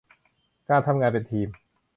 [0.69, 1.47] การทำงานเป็นทีม